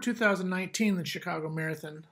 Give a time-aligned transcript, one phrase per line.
[0.00, 2.06] 2019, the Chicago Marathon,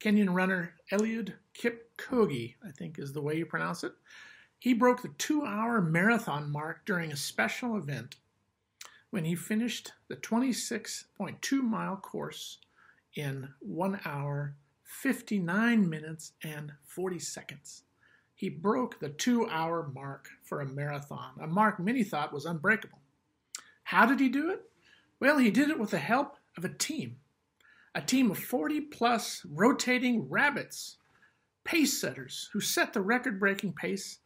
[0.00, 3.92] Kenyan runner Eliud Kipchoge, I think is the way you pronounce it,
[4.58, 8.16] he broke the two hour marathon mark during a special event
[9.10, 12.58] when he finished the 26.2 mile course
[13.14, 17.82] in 1 hour, 59 minutes, and 40 seconds.
[18.34, 23.00] He broke the two hour mark for a marathon, a mark many thought was unbreakable.
[23.84, 24.62] How did he do it?
[25.18, 27.16] Well, he did it with the help of a team,
[27.94, 30.96] a team of 40 plus rotating rabbits,
[31.64, 34.18] pace setters who set the record breaking pace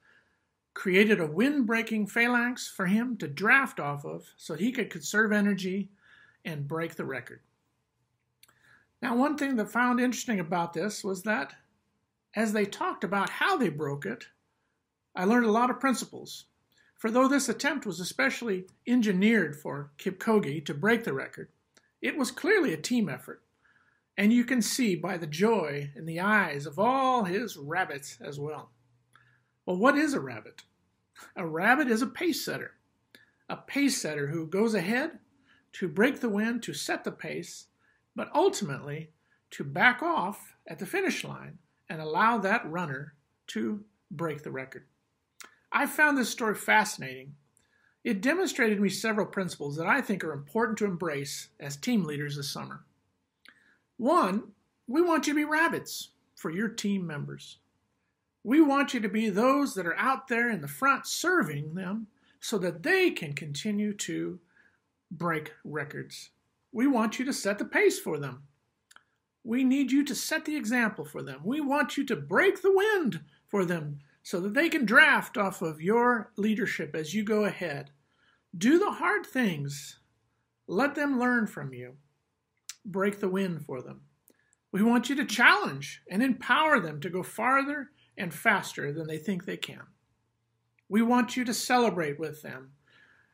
[0.74, 5.33] created a wind breaking phalanx for him to draft off of so he could conserve
[5.33, 5.88] energy
[6.45, 7.41] and break the record.
[9.00, 11.55] Now, one thing that I found interesting about this was that
[12.34, 14.27] as they talked about how they broke it,
[15.14, 16.47] I learned a lot of principles.
[16.97, 21.50] For though this attempt was especially engineered for Kipchoge to break the record,
[22.04, 23.42] it was clearly a team effort.
[24.19, 28.38] And you can see by the joy in the eyes of all his rabbits as
[28.38, 28.70] well.
[29.64, 30.64] Well, what is a rabbit?
[31.34, 32.72] A rabbit is a pace setter.
[33.48, 35.19] A pace setter who goes ahead
[35.72, 37.69] to break the wind, to set the pace,
[38.14, 39.11] but ultimately
[39.52, 41.58] to back off at the finish line
[41.89, 43.14] and allow that runner
[43.46, 44.84] to break the record.
[45.72, 47.36] I found this story fascinating.
[48.05, 52.36] It demonstrated me several principles that I think are important to embrace as team leaders
[52.36, 52.84] this summer.
[53.96, 54.52] One,
[54.86, 57.58] we want you to be rabbits for your team members.
[58.42, 62.08] We want you to be those that are out there in the front serving them
[62.41, 64.39] so that they can continue to
[65.11, 66.28] break records.
[66.72, 68.42] We want you to set the pace for them.
[69.44, 71.41] We need you to set the example for them.
[71.42, 75.62] We want you to break the wind for them so that they can draft off
[75.62, 77.91] of your leadership as you go ahead.
[78.56, 79.98] Do the hard things.
[80.69, 81.97] Let them learn from you.
[82.84, 84.02] Break the wind for them.
[84.70, 89.18] We want you to challenge and empower them to go farther and faster than they
[89.18, 89.83] think they can.
[90.89, 92.73] We want you to celebrate with them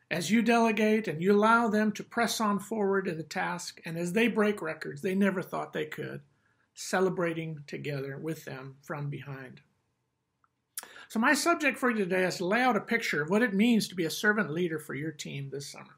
[0.09, 3.97] as you delegate and you allow them to press on forward in the task, and
[3.97, 6.21] as they break records they never thought they could,
[6.73, 9.61] celebrating together with them from behind.
[11.11, 13.53] So, my subject for you today is to lay out a picture of what it
[13.53, 15.97] means to be a servant leader for your team this summer.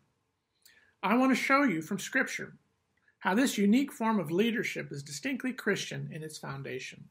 [1.04, 2.56] I want to show you from Scripture
[3.20, 7.04] how this unique form of leadership is distinctly Christian in its foundation.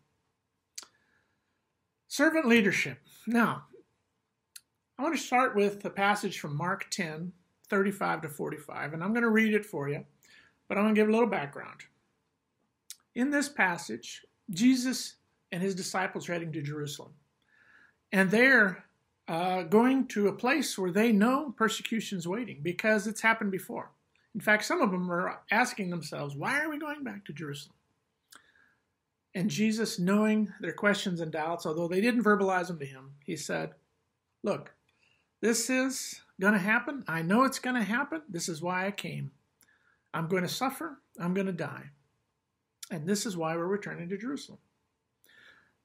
[2.09, 2.99] Servant leadership.
[3.29, 3.67] Now,
[4.99, 7.31] I want to start with the passage from Mark 10,
[7.69, 10.05] 35 to 45, and I'm going to read it for you,
[10.67, 11.83] but I'm going to give a little background.
[13.15, 15.15] In this passage, Jesus
[15.53, 17.13] and his disciples are heading to Jerusalem,
[18.13, 18.85] and they're
[19.29, 23.91] uh, going to a place where they know persecution is waiting because it's happened before.
[24.35, 27.77] In fact, some of them are asking themselves, why are we going back to Jerusalem?
[29.35, 33.37] And Jesus, knowing their questions and doubts, although they didn't verbalize them to him, he
[33.37, 33.71] said,
[34.43, 34.75] Look,
[35.41, 37.05] this is going to happen.
[37.09, 38.23] I know it's going to happen.
[38.29, 39.31] This is why I came.
[40.13, 40.99] I'm going to suffer.
[41.19, 41.91] I'm going to die.
[42.91, 44.59] And this is why we're returning to Jerusalem.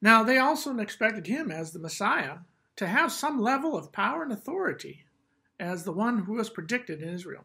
[0.01, 2.37] Now, they also expected him as the Messiah
[2.75, 5.05] to have some level of power and authority
[5.59, 7.43] as the one who was predicted in Israel.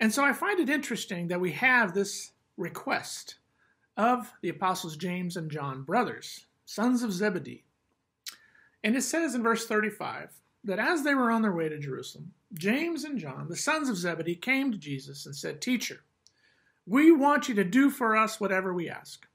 [0.00, 3.36] And so I find it interesting that we have this request
[3.96, 7.64] of the apostles James and John, brothers, sons of Zebedee.
[8.82, 10.30] And it says in verse 35
[10.64, 13.96] that as they were on their way to Jerusalem, James and John, the sons of
[13.96, 16.00] Zebedee, came to Jesus and said, Teacher,
[16.86, 19.26] we want you to do for us whatever we ask.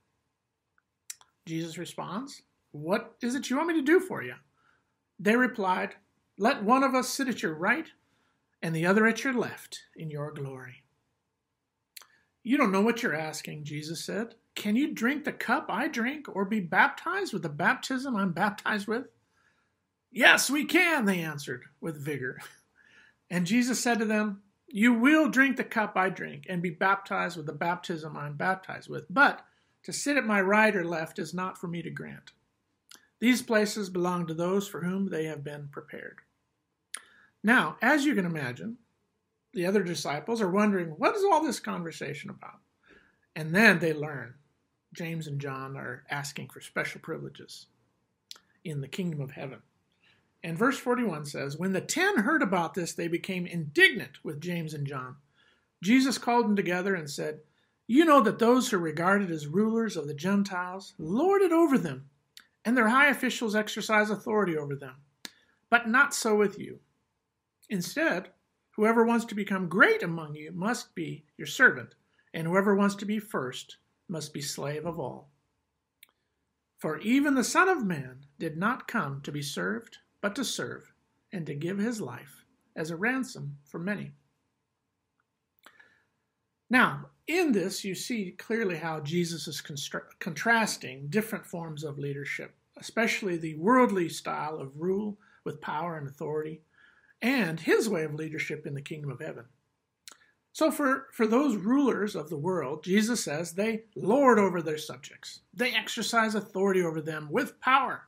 [1.47, 4.35] Jesus responds, What is it you want me to do for you?
[5.19, 5.95] They replied,
[6.37, 7.87] Let one of us sit at your right
[8.61, 10.83] and the other at your left in your glory.
[12.43, 14.35] You don't know what you're asking, Jesus said.
[14.55, 18.87] Can you drink the cup I drink or be baptized with the baptism I'm baptized
[18.87, 19.05] with?
[20.11, 22.39] Yes, we can, they answered with vigor.
[23.29, 27.35] And Jesus said to them, You will drink the cup I drink and be baptized
[27.35, 29.45] with the baptism I'm baptized with, but
[29.87, 32.33] to sit at my right or left is not for me to grant.
[33.21, 36.17] These places belong to those for whom they have been prepared.
[37.41, 38.79] Now, as you can imagine,
[39.53, 42.59] the other disciples are wondering, what is all this conversation about?
[43.33, 44.33] And then they learn
[44.93, 47.67] James and John are asking for special privileges
[48.65, 49.61] in the kingdom of heaven.
[50.43, 54.73] And verse 41 says, When the ten heard about this, they became indignant with James
[54.73, 55.15] and John.
[55.81, 57.39] Jesus called them together and said,
[57.87, 61.77] You know that those who are regarded as rulers of the Gentiles lord it over
[61.77, 62.09] them,
[62.65, 64.95] and their high officials exercise authority over them.
[65.69, 66.79] But not so with you.
[67.69, 68.29] Instead,
[68.71, 71.95] whoever wants to become great among you must be your servant
[72.33, 75.29] and whoever wants to be first must be slave of all.
[76.77, 80.93] For even the Son of Man did not come to be served, but to serve,
[81.31, 82.45] and to give his life
[82.75, 84.13] as a ransom for many.
[86.69, 89.61] Now, in this, you see clearly how Jesus is
[90.19, 96.61] contrasting different forms of leadership, especially the worldly style of rule with power and authority,
[97.21, 99.45] and his way of leadership in the kingdom of heaven.
[100.53, 105.41] So, for, for those rulers of the world, Jesus says they lord over their subjects,
[105.53, 108.07] they exercise authority over them with power.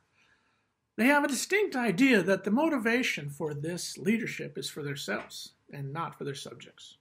[0.98, 5.94] They have a distinct idea that the motivation for this leadership is for themselves and
[5.94, 6.98] not for their subjects.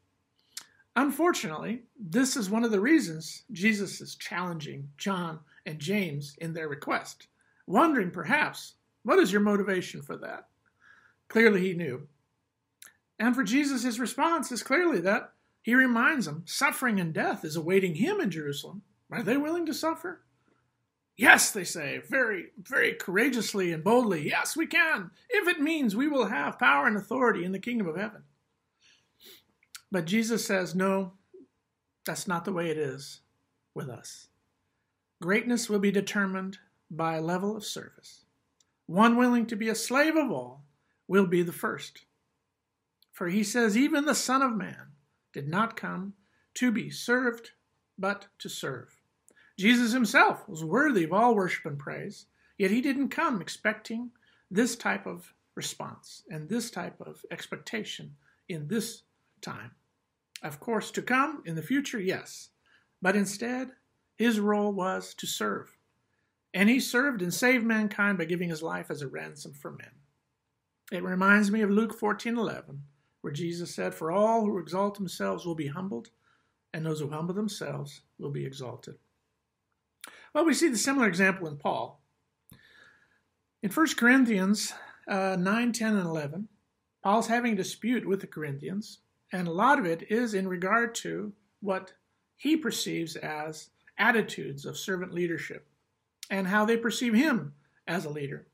[0.98, 6.66] Unfortunately, this is one of the reasons Jesus is challenging John and James in their
[6.66, 7.28] request,
[7.68, 8.74] wondering perhaps,
[9.04, 10.48] what is your motivation for that?
[11.28, 12.08] Clearly, he knew.
[13.16, 17.54] And for Jesus, his response is clearly that he reminds them suffering and death is
[17.54, 18.82] awaiting him in Jerusalem.
[19.12, 20.22] Are they willing to suffer?
[21.16, 24.28] Yes, they say, very, very courageously and boldly.
[24.28, 27.86] Yes, we can, if it means we will have power and authority in the kingdom
[27.86, 28.24] of heaven.
[29.90, 31.12] But Jesus says, no,
[32.04, 33.20] that's not the way it is
[33.74, 34.28] with us.
[35.20, 36.58] Greatness will be determined
[36.90, 38.24] by a level of service.
[38.86, 40.64] One willing to be a slave of all
[41.06, 42.04] will be the first.
[43.12, 44.92] For he says, even the Son of Man
[45.32, 46.14] did not come
[46.54, 47.50] to be served,
[47.98, 48.96] but to serve.
[49.58, 52.26] Jesus himself was worthy of all worship and praise,
[52.56, 54.10] yet he didn't come expecting
[54.50, 58.14] this type of response and this type of expectation
[58.48, 59.02] in this
[59.40, 59.72] time.
[60.42, 62.50] Of course, to come in the future, yes.
[63.02, 63.70] But instead,
[64.16, 65.76] his role was to serve.
[66.54, 69.90] And he served and saved mankind by giving his life as a ransom for men.
[70.90, 72.82] It reminds me of Luke 14:11,
[73.20, 76.10] where Jesus said, "For all who exalt themselves will be humbled,
[76.72, 78.98] and those who humble themselves will be exalted."
[80.32, 82.02] Well, we see the similar example in Paul.
[83.62, 84.72] In 1 Corinthians
[85.08, 86.48] uh, 9, 10, and 11,
[87.02, 89.00] Paul's having a dispute with the Corinthians
[89.32, 91.92] and a lot of it is in regard to what
[92.36, 95.66] he perceives as attitudes of servant leadership
[96.30, 97.54] and how they perceive him
[97.86, 98.46] as a leader.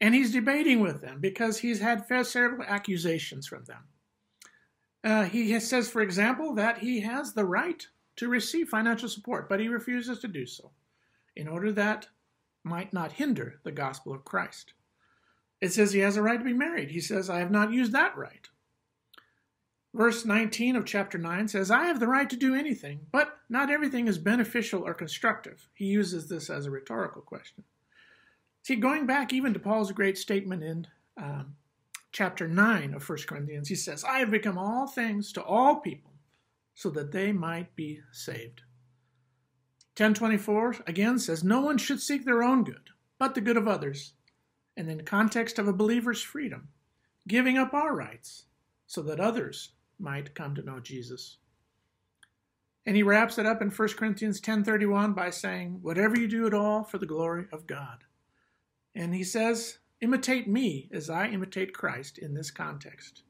[0.00, 3.84] And he's debating with them because he's had several accusations from them.
[5.02, 7.86] Uh, he says, for example, that he has the right
[8.16, 10.70] to receive financial support, but he refuses to do so
[11.36, 12.08] in order that
[12.62, 14.72] might not hinder the gospel of Christ.
[15.60, 16.90] It says he has a right to be married.
[16.90, 18.48] He says, I have not used that right.
[19.94, 23.70] Verse 19 of chapter 9 says, I have the right to do anything, but not
[23.70, 25.68] everything is beneficial or constructive.
[25.72, 27.62] He uses this as a rhetorical question.
[28.62, 31.54] See, going back even to Paul's great statement in um,
[32.10, 36.10] chapter 9 of 1 Corinthians, he says, I have become all things to all people
[36.74, 38.62] so that they might be saved.
[39.96, 44.14] 1024 again says, No one should seek their own good, but the good of others.
[44.76, 46.70] And in context of a believer's freedom,
[47.28, 48.46] giving up our rights
[48.88, 51.38] so that others might come to know Jesus.
[52.86, 56.52] And he wraps it up in 1 Corinthians 10:31 by saying, "Whatever you do at
[56.54, 58.04] all for the glory of God."
[58.94, 63.22] And he says, "Imitate me as I imitate Christ in this context.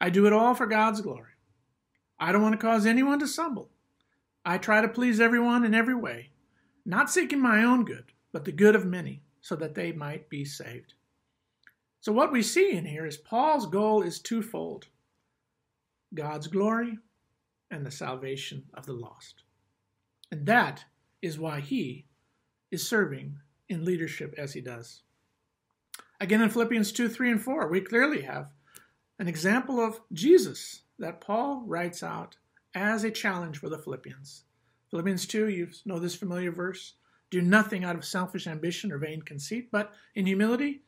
[0.00, 1.32] I do it all for God's glory.
[2.18, 3.70] I don't want to cause anyone to stumble.
[4.44, 6.32] I try to please everyone in every way,
[6.84, 10.44] not seeking my own good, but the good of many, so that they might be
[10.44, 10.94] saved."
[12.00, 14.88] So what we see in here is Paul's goal is twofold.
[16.16, 16.98] God's glory
[17.70, 19.42] and the salvation of the lost.
[20.30, 20.84] And that
[21.22, 22.06] is why he
[22.70, 25.02] is serving in leadership as he does.
[26.20, 28.50] Again, in Philippians 2 3 and 4, we clearly have
[29.18, 32.36] an example of Jesus that Paul writes out
[32.74, 34.44] as a challenge for the Philippians.
[34.90, 36.94] Philippians 2, you know this familiar verse.
[37.30, 40.82] Do nothing out of selfish ambition or vain conceit, but in humility,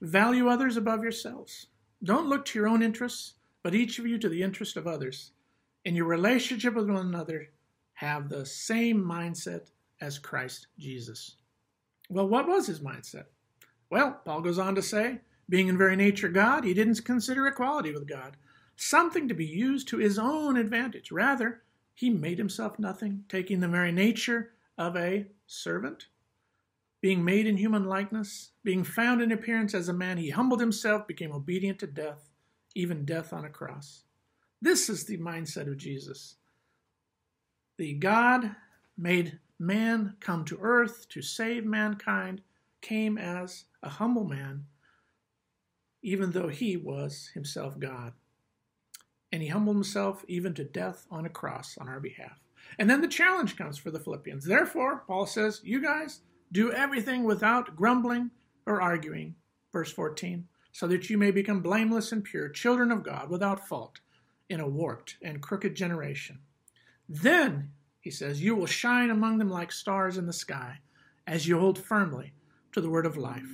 [0.00, 1.66] value others above yourselves.
[2.02, 5.32] Don't look to your own interests, but each of you to the interest of others.
[5.84, 7.48] In your relationship with one another,
[7.94, 11.36] have the same mindset as Christ Jesus.
[12.08, 13.24] Well, what was his mindset?
[13.90, 17.92] Well, Paul goes on to say, being in very nature God, he didn't consider equality
[17.92, 18.36] with God
[18.80, 21.12] something to be used to his own advantage.
[21.12, 21.62] Rather,
[21.92, 26.06] he made himself nothing, taking the very nature of a servant.
[27.02, 31.06] Being made in human likeness, being found in appearance as a man, he humbled himself,
[31.06, 32.29] became obedient to death,
[32.74, 34.04] even death on a cross.
[34.62, 36.36] This is the mindset of Jesus.
[37.78, 38.56] The God
[38.98, 42.42] made man come to earth to save mankind
[42.82, 44.66] came as a humble man,
[46.02, 48.12] even though he was himself God.
[49.32, 52.40] and he humbled himself even to death on a cross on our behalf.
[52.78, 54.44] And then the challenge comes for the Philippians.
[54.44, 56.20] Therefore, Paul says, You guys
[56.52, 58.30] do everything without grumbling
[58.66, 59.36] or arguing.
[59.72, 64.00] Verse 14, so that you may become blameless and pure, children of God, without fault,
[64.48, 66.38] in a warped and crooked generation.
[67.08, 70.78] Then, he says, you will shine among them like stars in the sky
[71.26, 72.32] as you hold firmly
[72.72, 73.50] to the word of life.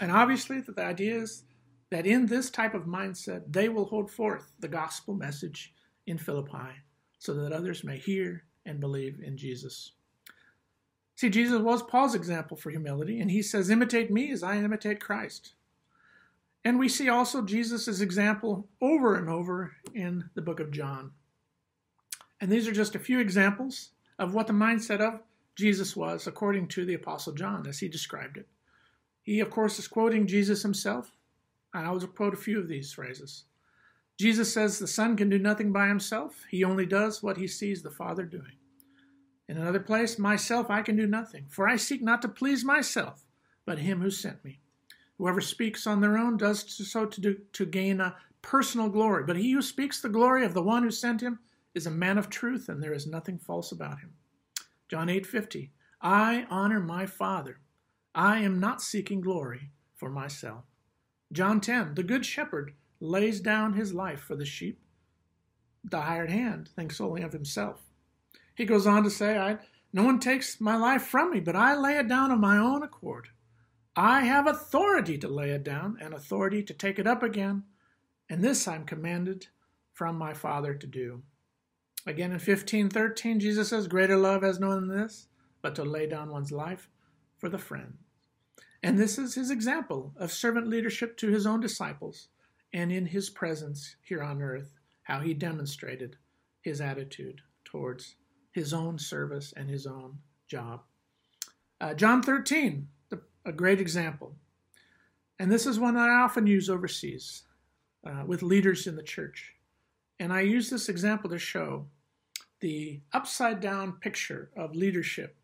[0.00, 1.44] And obviously, the idea is
[1.90, 5.72] that in this type of mindset, they will hold forth the gospel message
[6.06, 6.82] in Philippi
[7.18, 9.92] so that others may hear and believe in Jesus.
[11.16, 15.00] See, Jesus was Paul's example for humility, and he says, Imitate me as I imitate
[15.00, 15.54] Christ.
[16.68, 21.12] And we see also Jesus' example over and over in the book of John.
[22.42, 25.22] And these are just a few examples of what the mindset of
[25.56, 28.46] Jesus was according to the Apostle John as he described it.
[29.22, 31.10] He, of course, is quoting Jesus himself.
[31.72, 33.44] I will quote a few of these phrases.
[34.18, 37.80] Jesus says the Son can do nothing by himself, he only does what he sees
[37.80, 38.58] the Father doing.
[39.48, 43.24] In another place, myself I can do nothing, for I seek not to please myself,
[43.64, 44.60] but him who sent me.
[45.18, 49.36] Whoever speaks on their own does so to, do, to gain a personal glory, but
[49.36, 51.40] he who speaks the glory of the one who sent him
[51.74, 54.14] is a man of truth, and there is nothing false about him.
[54.88, 55.70] John 8:50
[56.00, 57.58] I honor my Father.
[58.14, 60.64] I am not seeking glory for myself.
[61.32, 64.80] John 10 The good shepherd lays down his life for the sheep.
[65.84, 67.82] The hired hand thinks only of himself.
[68.54, 69.58] He goes on to say, I,
[69.92, 72.82] No one takes my life from me, but I lay it down of my own
[72.82, 73.28] accord.
[74.00, 77.64] I have authority to lay it down and authority to take it up again,
[78.30, 79.48] and this I'm commanded
[79.92, 81.24] from my Father to do.
[82.06, 85.26] Again in 15:13, Jesus says, Greater love has no one than this,
[85.62, 86.88] but to lay down one's life
[87.38, 87.98] for the friend.
[88.84, 92.28] And this is his example of servant leadership to his own disciples
[92.72, 96.18] and in his presence here on earth, how he demonstrated
[96.60, 98.14] his attitude towards
[98.52, 100.82] his own service and his own job.
[101.80, 102.97] Uh, John 13, the,
[103.48, 104.36] a great example.
[105.38, 107.44] And this is one I often use overseas
[108.06, 109.54] uh, with leaders in the church.
[110.20, 111.86] And I use this example to show
[112.60, 115.36] the upside down picture of leadership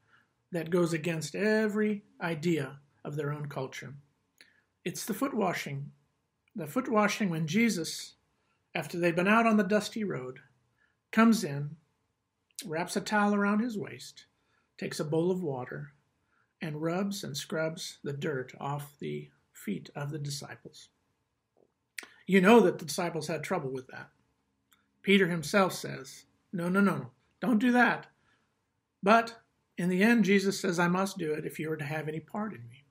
[0.52, 3.94] that goes against every idea of their own culture.
[4.84, 5.90] It's the foot washing
[6.56, 8.14] the foot washing when Jesus,
[8.76, 10.38] after they've been out on the dusty road,
[11.10, 11.76] comes in,
[12.64, 14.26] wraps a towel around his waist,
[14.78, 15.93] takes a bowl of water,
[16.64, 20.88] and rubs and scrubs the dirt off the feet of the disciples.
[22.26, 24.08] You know that the disciples had trouble with that.
[25.02, 28.06] Peter himself says, No, no, no, don't do that.
[29.02, 29.36] But
[29.76, 32.20] in the end, Jesus says, I must do it if you are to have any
[32.20, 32.84] part in me.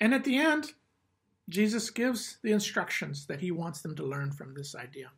[0.00, 0.72] And at the end,
[1.48, 5.10] Jesus gives the instructions that he wants them to learn from this idea.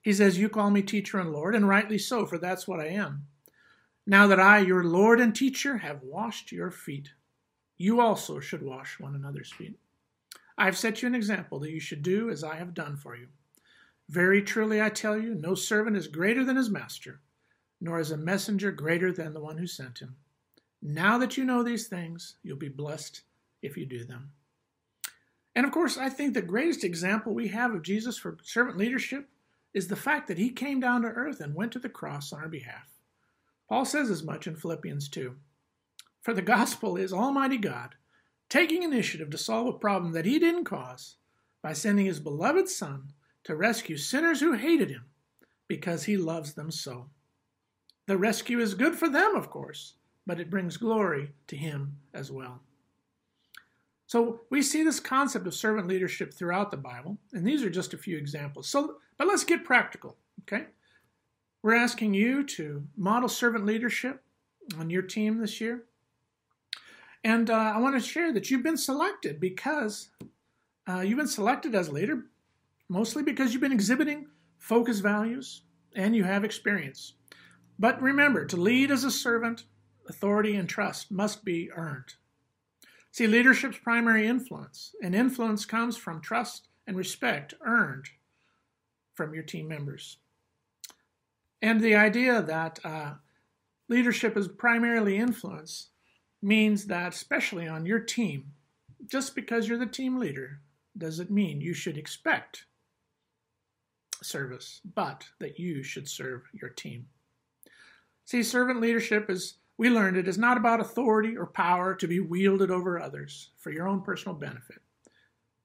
[0.00, 2.88] He says, You call me teacher and Lord, and rightly so, for that's what I
[2.88, 3.28] am.
[4.06, 7.10] Now that I, your Lord and teacher, have washed your feet,
[7.78, 9.78] you also should wash one another's feet.
[10.58, 13.16] I have set you an example that you should do as I have done for
[13.16, 13.28] you.
[14.08, 17.20] Very truly I tell you, no servant is greater than his master,
[17.80, 20.16] nor is a messenger greater than the one who sent him.
[20.82, 23.22] Now that you know these things, you'll be blessed
[23.62, 24.32] if you do them.
[25.54, 29.28] And of course, I think the greatest example we have of Jesus for servant leadership
[29.74, 32.40] is the fact that he came down to earth and went to the cross on
[32.40, 32.91] our behalf.
[33.72, 35.34] Paul says as much in Philippians 2.
[36.20, 37.94] For the gospel is Almighty God
[38.50, 41.16] taking initiative to solve a problem that he didn't cause
[41.62, 43.14] by sending his beloved Son
[43.44, 45.06] to rescue sinners who hated him
[45.68, 47.08] because he loves them so.
[48.06, 49.94] The rescue is good for them, of course,
[50.26, 52.60] but it brings glory to him as well.
[54.06, 57.94] So we see this concept of servant leadership throughout the Bible, and these are just
[57.94, 58.68] a few examples.
[58.68, 60.66] So, but let's get practical, okay?
[61.62, 64.22] We're asking you to model servant leadership
[64.78, 65.84] on your team this year.
[67.22, 70.10] And uh, I want to share that you've been selected because
[70.88, 72.24] uh, you've been selected as a leader
[72.88, 74.26] mostly because you've been exhibiting
[74.58, 75.62] focus values
[75.94, 77.14] and you have experience.
[77.78, 79.64] But remember, to lead as a servant,
[80.08, 82.14] authority and trust must be earned.
[83.10, 88.06] See, leadership's primary influence, and influence comes from trust and respect earned
[89.14, 90.18] from your team members.
[91.62, 93.14] And the idea that uh,
[93.88, 95.90] leadership is primarily influence
[96.42, 98.52] means that, especially on your team,
[99.06, 100.60] just because you're the team leader
[100.98, 102.66] doesn't mean you should expect
[104.22, 107.06] service, but that you should serve your team.
[108.24, 112.20] See, servant leadership is we learned it is not about authority or power to be
[112.20, 114.80] wielded over others for your own personal benefit.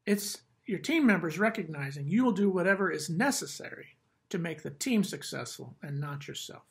[0.05, 3.96] It's your team members recognizing you will do whatever is necessary
[4.29, 6.63] to make the team successful and not yourself.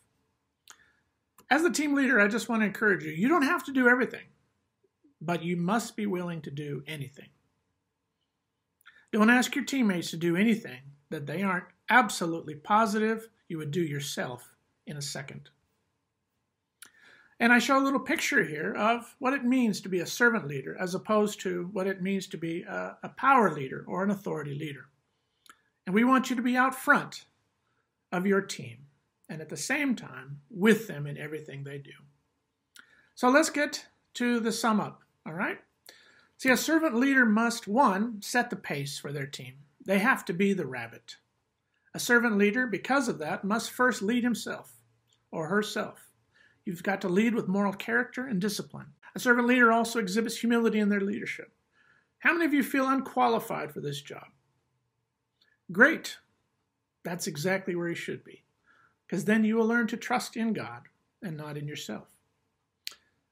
[1.51, 3.89] As the team leader, I just want to encourage you you don't have to do
[3.89, 4.27] everything,
[5.21, 7.29] but you must be willing to do anything.
[9.13, 13.83] Don't ask your teammates to do anything that they aren't absolutely positive you would do
[13.83, 14.55] yourself
[14.87, 15.51] in a second.
[17.39, 20.49] And I show a little picture here of what it means to be a servant
[20.49, 24.11] leader as opposed to what it means to be a, a, power leader or an
[24.11, 24.87] authority leader.
[25.85, 27.27] And we want you to be out front
[28.13, 28.87] of your team
[29.29, 31.93] and at the same time with them in everything they do.
[33.15, 35.59] So let's get to the sum up, all right?
[36.39, 39.55] See, a servant leader must, one, set the pace for their team.
[39.85, 41.17] They have to be the rabbit.
[41.95, 44.75] A servant leader, because of that, must first lead himself
[45.31, 46.11] or herself.
[46.65, 48.89] You've got to lead with moral character and discipline.
[49.15, 51.53] A servant leader also exhibits humility in their leadership.
[52.19, 54.27] How many of you feel unqualified for this job?
[55.73, 56.19] Great.
[57.07, 58.43] That's exactly where you should be,
[59.07, 60.89] because then you will learn to trust in God
[61.23, 62.09] and not in yourself.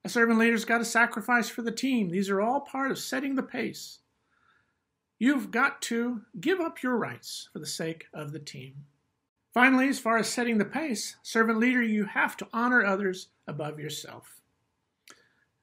[0.04, 2.08] A servant leader's got to sacrifice for the team.
[2.08, 3.98] These are all part of setting the pace.
[5.18, 8.84] You've got to give up your rights for the sake of the team.
[9.52, 13.80] Finally, as far as setting the pace, servant leader, you have to honor others above
[13.80, 14.40] yourself.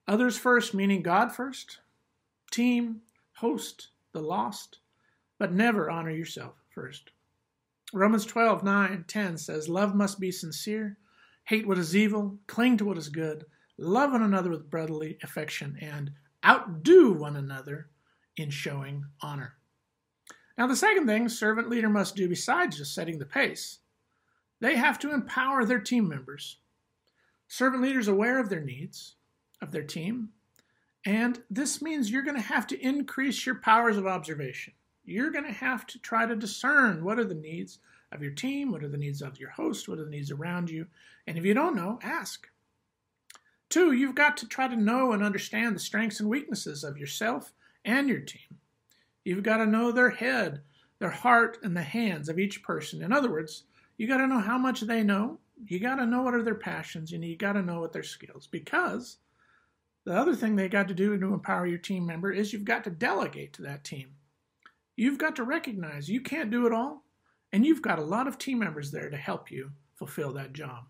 [0.05, 1.79] Others first, meaning God first,
[2.51, 3.03] team,
[3.35, 4.79] host, the lost,
[5.39, 7.11] but never honor yourself first.
[7.93, 10.97] Romans 12, 9, 10 says, Love must be sincere,
[11.43, 13.45] hate what is evil, cling to what is good,
[13.77, 16.11] love one another with brotherly affection, and
[16.45, 17.89] outdo one another
[18.37, 19.55] in showing honor.
[20.57, 23.79] Now, the second thing servant leader must do besides just setting the pace,
[24.61, 26.57] they have to empower their team members.
[27.47, 29.15] Servant leaders aware of their needs,
[29.61, 30.29] of their team,
[31.05, 34.73] and this means you're going to have to increase your powers of observation.
[35.11, 37.79] You're going to have to try to discern what are the needs
[38.11, 40.69] of your team, what are the needs of your host, what are the needs around
[40.69, 40.87] you.
[41.27, 42.47] And if you don't know, ask.
[43.69, 47.53] Two, you've got to try to know and understand the strengths and weaknesses of yourself
[47.85, 48.57] and your team.
[49.23, 50.61] You've got to know their head,
[50.99, 53.01] their heart, and the hands of each person.
[53.01, 53.63] In other words,
[53.97, 55.39] you got to know how much they know.
[55.67, 58.03] You got to know what are their passions, and you got to know what their
[58.03, 58.47] skills.
[58.47, 59.17] Because
[60.03, 62.83] the other thing they got to do to empower your team member is you've got
[62.85, 64.09] to delegate to that team.
[64.95, 67.03] You've got to recognize you can't do it all,
[67.51, 70.85] and you've got a lot of team members there to help you fulfill that job.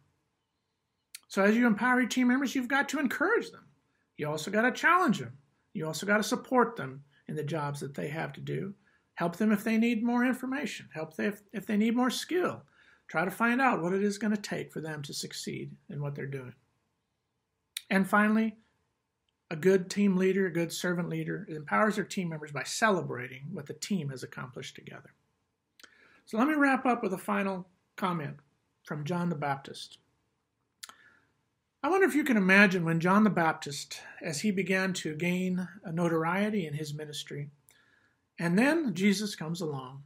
[1.27, 3.65] So as you empower your team members, you've got to encourage them.
[4.17, 5.37] You also got to challenge them.
[5.73, 8.73] You also got to support them in the jobs that they have to do.
[9.15, 10.89] Help them if they need more information.
[10.93, 12.63] Help them if, if they need more skill.
[13.07, 16.01] Try to find out what it is going to take for them to succeed in
[16.01, 16.53] what they're doing.
[17.89, 18.55] And finally,
[19.51, 23.65] a good team leader, a good servant leader, empowers their team members by celebrating what
[23.65, 25.13] the team has accomplished together.
[26.25, 28.37] So let me wrap up with a final comment
[28.85, 29.97] from John the Baptist.
[31.83, 35.67] I wonder if you can imagine when John the Baptist, as he began to gain
[35.83, 37.49] a notoriety in his ministry,
[38.39, 40.03] and then Jesus comes along.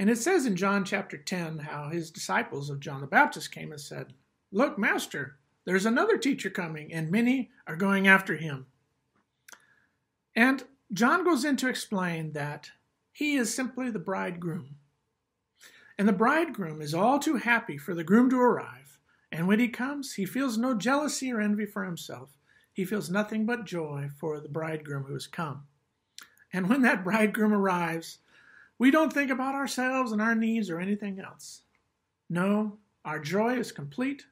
[0.00, 3.70] And it says in John chapter 10 how his disciples of John the Baptist came
[3.70, 4.14] and said,
[4.50, 8.66] Look, Master, there's another teacher coming, and many are going after him.
[10.34, 12.70] And John goes in to explain that
[13.12, 14.76] he is simply the bridegroom.
[15.98, 18.86] And the bridegroom is all too happy for the groom to arrive
[19.32, 22.30] and when he comes, he feels no jealousy or envy for himself.
[22.72, 25.66] He feels nothing but joy for the bridegroom who has come.
[26.52, 28.18] And when that bridegroom arrives,
[28.78, 31.62] we don't think about ourselves and our needs or anything else.
[32.30, 34.24] No, our joy is complete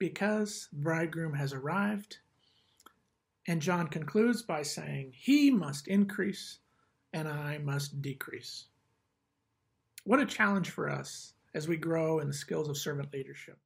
[0.00, 2.18] because the bridegroom has arrived.
[3.46, 6.58] And John concludes by saying, He must increase
[7.12, 8.66] and I must decrease.
[10.04, 13.58] What a challenge for us as we grow in the skills of servant leadership.